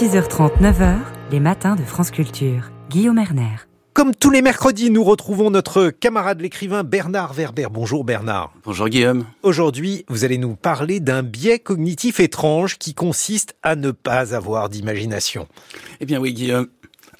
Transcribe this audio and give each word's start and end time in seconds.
6h30, 0.00 0.60
9h, 0.60 0.96
les 1.30 1.38
matins 1.38 1.76
de 1.76 1.84
France 1.84 2.10
Culture. 2.10 2.72
Guillaume 2.90 3.16
Erner. 3.16 3.58
Comme 3.92 4.12
tous 4.12 4.32
les 4.32 4.42
mercredis, 4.42 4.90
nous 4.90 5.04
retrouvons 5.04 5.50
notre 5.50 5.90
camarade 5.90 6.40
l'écrivain 6.40 6.82
Bernard 6.82 7.32
Werber. 7.32 7.68
Bonjour 7.70 8.02
Bernard. 8.02 8.52
Bonjour 8.64 8.88
Guillaume. 8.88 9.24
Aujourd'hui, 9.44 10.04
vous 10.08 10.24
allez 10.24 10.36
nous 10.36 10.56
parler 10.56 10.98
d'un 10.98 11.22
biais 11.22 11.60
cognitif 11.60 12.18
étrange 12.18 12.76
qui 12.76 12.92
consiste 12.92 13.54
à 13.62 13.76
ne 13.76 13.92
pas 13.92 14.34
avoir 14.34 14.68
d'imagination. 14.68 15.46
Eh 16.00 16.06
bien 16.06 16.18
oui 16.18 16.34
Guillaume. 16.34 16.66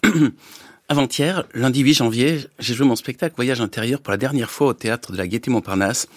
Avant-hier, 0.90 1.44
lundi 1.54 1.80
8 1.80 1.94
janvier, 1.94 2.40
j'ai 2.58 2.74
joué 2.74 2.86
mon 2.86 2.94
spectacle 2.94 3.36
Voyage 3.36 3.62
intérieur 3.62 4.02
pour 4.02 4.10
la 4.10 4.18
dernière 4.18 4.50
fois 4.50 4.66
au 4.66 4.72
théâtre 4.74 5.12
de 5.12 5.16
la 5.16 5.26
Gaîté 5.26 5.50
Montparnasse. 5.50 6.08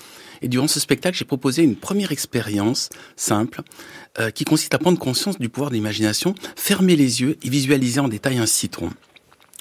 Et 0.41 0.49
durant 0.49 0.67
ce 0.67 0.81
spectacle, 0.81 1.17
j'ai 1.17 1.23
proposé 1.23 1.63
une 1.63 1.77
première 1.77 2.11
expérience 2.11 2.89
simple 3.15 3.61
euh, 4.19 4.29
qui 4.29 4.43
consiste 4.43 4.73
à 4.73 4.77
prendre 4.77 4.99
conscience 4.99 5.39
du 5.39 5.47
pouvoir 5.47 5.71
d'imagination, 5.71 6.35
fermer 6.57 6.97
les 6.97 7.21
yeux 7.21 7.37
et 7.43 7.49
visualiser 7.49 8.01
en 8.01 8.09
détail 8.09 8.39
un 8.39 8.45
citron. 8.45 8.89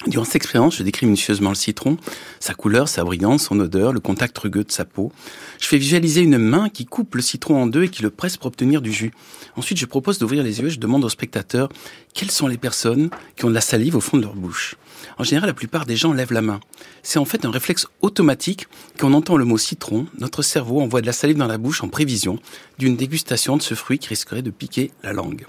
Durant 0.05 0.25
cette 0.25 0.35
expérience, 0.35 0.77
je 0.77 0.83
décris 0.83 1.07
minutieusement 1.07 1.49
le 1.49 1.55
citron, 1.55 1.97
sa 2.39 2.53
couleur, 2.53 2.87
sa 2.87 3.03
brillance, 3.03 3.45
son 3.45 3.59
odeur, 3.59 3.91
le 3.91 3.99
contact 3.99 4.37
rugueux 4.37 4.63
de 4.63 4.71
sa 4.71 4.85
peau. 4.85 5.11
Je 5.59 5.65
fais 5.67 5.79
visualiser 5.79 6.21
une 6.21 6.37
main 6.37 6.69
qui 6.69 6.85
coupe 6.85 7.15
le 7.15 7.21
citron 7.23 7.63
en 7.63 7.65
deux 7.65 7.85
et 7.85 7.89
qui 7.89 8.03
le 8.03 8.11
presse 8.11 8.37
pour 8.37 8.45
obtenir 8.45 8.83
du 8.83 8.91
jus. 8.91 9.11
Ensuite, 9.55 9.79
je 9.79 9.87
propose 9.87 10.19
d'ouvrir 10.19 10.43
les 10.43 10.59
yeux 10.59 10.67
et 10.67 10.69
je 10.69 10.79
demande 10.79 11.03
au 11.03 11.09
spectateur 11.09 11.69
quelles 12.13 12.29
sont 12.29 12.47
les 12.47 12.59
personnes 12.59 13.09
qui 13.35 13.45
ont 13.45 13.49
de 13.49 13.55
la 13.55 13.61
salive 13.61 13.95
au 13.95 13.99
fond 13.99 14.17
de 14.17 14.21
leur 14.21 14.35
bouche. 14.35 14.75
En 15.17 15.23
général, 15.23 15.49
la 15.49 15.55
plupart 15.55 15.87
des 15.87 15.95
gens 15.95 16.13
lèvent 16.13 16.33
la 16.33 16.43
main. 16.43 16.59
C'est 17.01 17.17
en 17.17 17.25
fait 17.25 17.43
un 17.43 17.51
réflexe 17.51 17.87
automatique. 18.01 18.67
Quand 18.99 19.11
entend 19.13 19.35
le 19.35 19.45
mot 19.45 19.57
citron, 19.57 20.05
notre 20.19 20.43
cerveau 20.43 20.79
envoie 20.79 21.01
de 21.01 21.07
la 21.07 21.13
salive 21.13 21.37
dans 21.37 21.47
la 21.47 21.57
bouche 21.57 21.83
en 21.83 21.89
prévision 21.89 22.37
d'une 22.77 22.97
dégustation 22.97 23.57
de 23.57 23.63
ce 23.63 23.73
fruit 23.73 23.97
qui 23.97 24.09
risquerait 24.09 24.43
de 24.43 24.51
piquer 24.51 24.91
la 25.01 25.13
langue. 25.13 25.47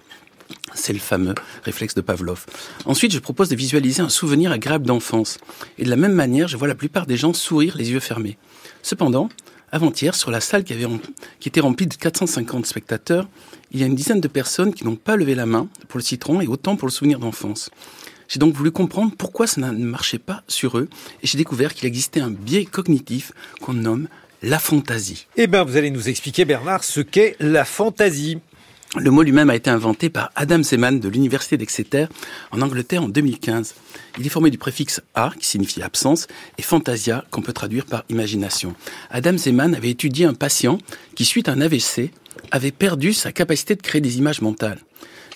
C'est 0.78 0.92
le 0.92 1.00
fameux 1.00 1.34
réflexe 1.64 1.94
de 1.94 2.00
Pavlov. 2.00 2.46
Ensuite, 2.84 3.12
je 3.12 3.18
propose 3.18 3.48
de 3.48 3.56
visualiser 3.56 4.00
un 4.00 4.08
souvenir 4.08 4.52
agréable 4.52 4.86
d'enfance. 4.86 5.38
Et 5.76 5.84
de 5.84 5.90
la 5.90 5.96
même 5.96 6.12
manière, 6.12 6.46
je 6.46 6.56
vois 6.56 6.68
la 6.68 6.76
plupart 6.76 7.04
des 7.06 7.16
gens 7.16 7.32
sourire 7.32 7.76
les 7.76 7.90
yeux 7.90 8.00
fermés. 8.00 8.38
Cependant, 8.82 9.28
avant-hier, 9.72 10.14
sur 10.14 10.30
la 10.30 10.40
salle 10.40 10.62
qui, 10.62 10.74
était 11.44 11.60
remplie 11.60 11.88
de 11.88 11.94
450 11.94 12.64
spectateurs, 12.64 13.28
il 13.72 13.80
y 13.80 13.82
a 13.82 13.86
une 13.86 13.96
dizaine 13.96 14.20
de 14.20 14.28
personnes 14.28 14.72
qui 14.72 14.84
n'ont 14.84 14.96
pas 14.96 15.16
levé 15.16 15.34
la 15.34 15.46
main 15.46 15.68
pour 15.88 15.98
le 15.98 16.04
citron 16.04 16.40
et 16.40 16.46
autant 16.46 16.76
pour 16.76 16.86
le 16.86 16.92
souvenir 16.92 17.18
d'enfance. 17.18 17.70
J'ai 18.28 18.38
donc 18.38 18.54
voulu 18.54 18.70
comprendre 18.70 19.12
pourquoi 19.18 19.46
ça 19.46 19.60
ne 19.60 19.84
marchait 19.84 20.18
pas 20.18 20.42
sur 20.46 20.78
eux 20.78 20.88
et 21.22 21.26
j'ai 21.26 21.38
découvert 21.38 21.74
qu'il 21.74 21.88
existait 21.88 22.20
un 22.20 22.30
biais 22.30 22.66
cognitif 22.66 23.32
qu'on 23.60 23.74
nomme 23.74 24.06
la 24.42 24.58
fantaisie. 24.58 25.26
Eh 25.36 25.46
bien, 25.46 25.64
vous 25.64 25.76
allez 25.76 25.90
nous 25.90 26.08
expliquer, 26.08 26.44
Bernard, 26.44 26.84
ce 26.84 27.00
qu'est 27.00 27.36
la 27.40 27.64
fantaisie. 27.64 28.38
Le 28.96 29.10
mot 29.10 29.22
lui-même 29.22 29.50
a 29.50 29.54
été 29.54 29.68
inventé 29.68 30.08
par 30.08 30.30
Adam 30.34 30.62
Zeman 30.62 30.98
de 30.98 31.08
l'Université 31.10 31.58
d'Exeter 31.58 32.06
en 32.52 32.62
Angleterre 32.62 33.02
en 33.02 33.08
2015. 33.08 33.74
Il 34.18 34.24
est 34.24 34.30
formé 34.30 34.50
du 34.50 34.56
préfixe 34.56 35.02
a, 35.14 35.30
qui 35.38 35.46
signifie 35.46 35.82
absence, 35.82 36.26
et 36.56 36.62
fantasia, 36.62 37.26
qu'on 37.30 37.42
peut 37.42 37.52
traduire 37.52 37.84
par 37.84 38.04
imagination. 38.08 38.74
Adam 39.10 39.36
Zeman 39.36 39.74
avait 39.74 39.90
étudié 39.90 40.24
un 40.24 40.32
patient 40.32 40.78
qui, 41.14 41.26
suite 41.26 41.50
à 41.50 41.52
un 41.52 41.60
AVC, 41.60 42.12
avait 42.50 42.70
perdu 42.70 43.12
sa 43.12 43.30
capacité 43.30 43.76
de 43.76 43.82
créer 43.82 44.00
des 44.00 44.16
images 44.16 44.40
mentales. 44.40 44.80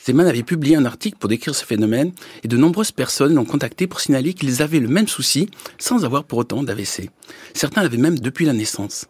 Zeman 0.07 0.27
avait 0.27 0.43
publié 0.43 0.77
un 0.77 0.87
article 0.87 1.19
pour 1.19 1.29
décrire 1.29 1.55
ce 1.55 1.67
phénomène 1.67 2.13
et 2.43 2.49
de 2.49 2.57
nombreuses 2.57 2.91
personnes 2.91 3.35
l'ont 3.35 3.45
contacté 3.45 3.87
pour 3.87 4.01
signaler 4.01 4.33
qu'ils 4.33 4.63
avaient 4.63 4.81
le 4.81 4.89
même 4.89 5.09
souci 5.09 5.51
sans 5.79 6.07
avoir 6.07 6.25
pour 6.25 6.39
autant 6.39 6.63
d'AVC. 6.63 7.11
Certains 7.53 7.83
l'avaient 7.83 7.99
même 7.99 8.19
depuis 8.19 8.47
la 8.47 8.55
naissance. 8.55 9.07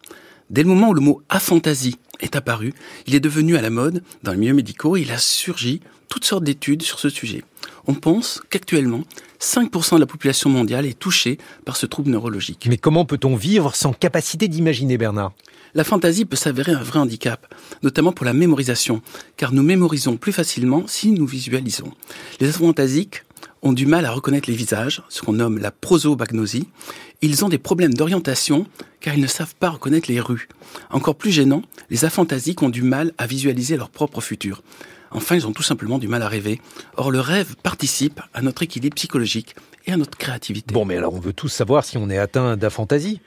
Dès 0.53 0.63
le 0.63 0.69
moment 0.69 0.91
où 0.91 0.95
le 0.95 1.01
mot 1.01 1.23
aphantasie 1.31 1.97
est 2.21 2.37
apparu, 2.37 2.75
il 3.07 3.15
est 3.15 3.21
devenu 3.21 3.57
à 3.57 3.63
la 3.63 3.71
mode 3.71 4.03
dans 4.23 4.33
les 4.33 4.39
milieux 4.39 4.53
médicaux 4.53 4.99
et 4.99 5.01
il 5.01 5.11
a 5.11 5.17
surgi 5.17 5.81
toutes 6.11 6.27
sortes 6.27 6.45
d'études 6.45 6.83
sur 6.83 6.99
ce 6.99 7.09
sujet. 7.09 7.43
On 7.87 7.95
pense 7.95 8.43
qu'actuellement, 8.51 9.05
5% 9.41 9.95
de 9.95 10.01
la 10.01 10.07
population 10.07 10.51
mondiale 10.51 10.85
est 10.85 10.99
touchée 10.99 11.39
par 11.65 11.77
ce 11.77 11.87
trouble 11.87 12.11
neurologique. 12.11 12.67
Mais 12.69 12.77
comment 12.77 13.07
peut-on 13.07 13.35
vivre 13.35 13.75
sans 13.75 13.95
capacité 13.95 14.47
d'imaginer, 14.47 14.99
Bernard? 14.99 15.33
La 15.73 15.85
fantaisie 15.85 16.27
peut 16.27 16.37
s'avérer 16.37 16.73
un 16.73 16.83
vrai 16.83 16.99
handicap, 16.99 17.53
notamment 17.83 18.13
pour 18.13 18.27
la 18.27 18.35
mémorisation, 18.35 19.01
car 19.39 19.55
nous 19.55 19.63
mémorisons 19.63 20.19
plus 20.19 20.33
facilement 20.33 20.85
si 20.87 21.13
nous 21.13 21.27
visualisons. 21.27 21.95
Les 22.41 22.51
aphantasiques 22.51 23.25
ont 23.63 23.73
du 23.73 23.87
mal 23.87 24.05
à 24.05 24.11
reconnaître 24.11 24.51
les 24.51 24.57
visages, 24.57 25.03
ce 25.09 25.23
qu'on 25.23 25.35
nomme 25.35 25.59
la 25.59 25.71
prosobagnosie. 25.71 26.69
Ils 27.23 27.45
ont 27.45 27.49
des 27.49 27.59
problèmes 27.59 27.95
d'orientation 27.95 28.67
car 29.01 29.15
ils 29.15 29.21
ne 29.21 29.27
savent 29.27 29.55
pas 29.55 29.71
reconnaître 29.71 30.11
les 30.11 30.21
rues. 30.21 30.49
Encore 30.91 31.15
plus 31.15 31.31
gênant, 31.31 31.63
les 31.89 32.05
aphantasiques 32.05 32.63
ont 32.63 32.71
du 32.71 32.83
mal 32.83 33.13
à 33.19 33.27
visualiser 33.27 33.77
leur 33.77 33.91
propre 33.91 34.21
futur. 34.21 34.63
Enfin, 35.13 35.37
ils 35.37 35.47
ont 35.47 35.53
tout 35.53 35.63
simplement 35.63 35.99
du 35.99 36.09
mal 36.09 36.23
à 36.23 36.29
rêver. 36.29 36.61
Or, 36.97 37.11
le 37.11 37.21
rêve 37.21 37.55
participe 37.63 38.21
à 38.35 38.43
notre 38.43 38.63
équilibre 38.63 38.97
psychologique 38.97 39.55
et 39.87 39.93
à 39.93 39.97
notre 39.97 40.17
créativité. 40.19 40.73
Bon, 40.73 40.85
mais 40.85 40.97
alors 40.97 41.15
on 41.15 41.21
veut 41.21 41.33
tous 41.33 41.49
savoir 41.49 41.85
si 41.85 41.97
on 41.99 42.11
est 42.11 42.19
atteint 42.19 42.57
d'aphantasie. 42.57 43.21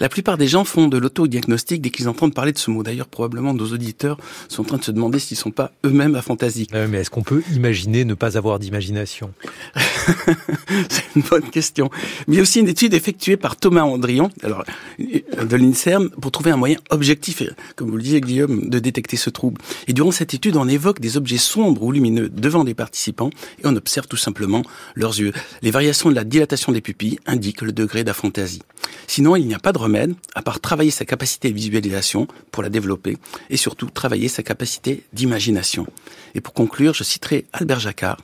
La 0.00 0.08
plupart 0.08 0.38
des 0.38 0.48
gens 0.48 0.64
font 0.64 0.88
de 0.88 0.98
l'autodiagnostic 0.98 1.80
dès 1.80 1.90
qu'ils 1.90 2.08
entendent 2.08 2.34
parler 2.34 2.52
de 2.52 2.58
ce 2.58 2.70
mot. 2.70 2.82
D'ailleurs, 2.82 3.08
probablement 3.08 3.54
nos 3.54 3.72
auditeurs 3.72 4.18
sont 4.48 4.62
en 4.62 4.66
train 4.66 4.76
de 4.78 4.84
se 4.84 4.90
demander 4.90 5.18
s'ils 5.18 5.36
sont 5.36 5.50
pas 5.50 5.72
eux-mêmes 5.84 6.14
aphantasiques. 6.14 6.70
Euh, 6.74 6.86
mais 6.88 6.98
est-ce 6.98 7.10
qu'on 7.10 7.22
peut 7.22 7.42
imaginer 7.52 8.04
ne 8.04 8.14
pas 8.14 8.36
avoir 8.36 8.58
d'imagination? 8.58 9.32
C'est 10.88 11.04
une 11.16 11.22
bonne 11.22 11.50
question. 11.50 11.90
Mais 12.26 12.34
il 12.34 12.36
y 12.36 12.38
a 12.40 12.42
aussi 12.42 12.60
une 12.60 12.68
étude 12.68 12.94
effectuée 12.94 13.36
par 13.36 13.56
Thomas 13.56 13.82
Andrian, 13.82 14.30
alors 14.42 14.64
de 14.98 15.56
l'INSERM, 15.56 16.10
pour 16.10 16.32
trouver 16.32 16.50
un 16.50 16.56
moyen 16.56 16.78
objectif, 16.90 17.42
comme 17.76 17.90
vous 17.90 17.96
le 17.96 18.02
disiez 18.02 18.20
Guillaume, 18.20 18.68
de 18.68 18.78
détecter 18.78 19.16
ce 19.16 19.30
trouble. 19.30 19.60
Et 19.88 19.92
durant 19.92 20.10
cette 20.10 20.34
étude, 20.34 20.56
on 20.56 20.68
évoque 20.68 21.00
des 21.00 21.16
objets 21.16 21.38
sombres 21.38 21.82
ou 21.82 21.92
lumineux 21.92 22.28
devant 22.28 22.64
des 22.64 22.74
participants 22.74 23.30
et 23.62 23.66
on 23.66 23.76
observe 23.76 24.06
tout 24.06 24.16
simplement 24.16 24.62
leurs 24.94 25.18
yeux. 25.18 25.32
Les 25.62 25.70
variations 25.70 26.01
de 26.10 26.14
la 26.14 26.24
dilatation 26.24 26.72
des 26.72 26.80
pupilles 26.80 27.18
indiquent 27.26 27.62
le 27.62 27.72
degré 27.72 28.04
d'aphantasie. 28.04 28.62
Sinon, 29.06 29.36
il 29.36 29.46
n'y 29.46 29.54
a 29.54 29.58
pas 29.58 29.72
de 29.72 29.78
remède 29.78 30.14
à 30.34 30.42
part 30.42 30.60
travailler 30.60 30.90
sa 30.90 31.04
capacité 31.04 31.50
de 31.50 31.54
visualisation 31.54 32.26
pour 32.50 32.62
la 32.62 32.68
développer 32.68 33.18
et 33.50 33.56
surtout 33.56 33.90
travailler 33.90 34.28
sa 34.28 34.42
capacité 34.42 35.04
d'imagination. 35.12 35.86
Et 36.34 36.40
pour 36.40 36.54
conclure, 36.54 36.94
je 36.94 37.04
citerai 37.04 37.46
Albert 37.52 37.80
Jacquard. 37.80 38.18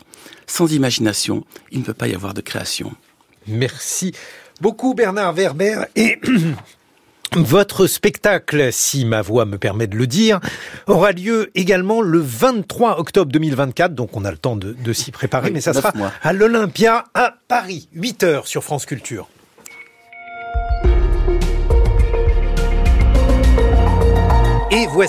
Sans 0.47 0.73
imagination, 0.73 1.45
il 1.71 1.81
ne 1.81 1.85
peut 1.85 1.95
pas 1.95 2.09
y 2.09 2.15
avoir 2.15 2.35
de 2.35 2.41
création. 2.41 2.93
Merci 3.47 4.13
beaucoup 4.61 4.95
Bernard 4.95 5.33
Werber 5.33 5.85
et 5.97 6.19
Votre 7.33 7.87
spectacle, 7.87 8.73
si 8.73 9.05
ma 9.05 9.23
voix 9.23 9.45
me 9.45 9.59
permet 9.59 9.87
de 9.87 9.97
le 9.97 10.07
dire, 10.07 10.41
aura 10.87 11.13
lieu 11.13 11.51
également 11.55 12.01
le 12.01 12.19
23 12.19 12.99
octobre 12.99 13.31
2024, 13.31 13.95
donc 13.95 14.17
on 14.17 14.25
a 14.25 14.31
le 14.31 14.39
temps 14.39 14.57
de, 14.57 14.93
s'y 14.93 15.11
préparer, 15.11 15.51
mais 15.51 15.61
ça 15.61 15.75
sera 15.75 15.93
à 16.23 16.33
l'Olympia 16.33 17.05
à 17.15 17.35
Paris, 17.47 17.89
8 17.93 18.23
heures 18.25 18.47
sur 18.47 18.65
France 18.65 18.87
Culture. 18.87 19.29
Et 24.71 24.87
voici 24.87 25.07